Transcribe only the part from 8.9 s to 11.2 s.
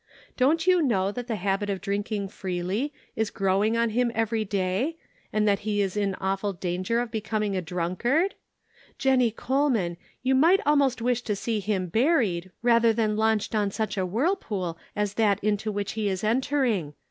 Jennie Coleman, you might almost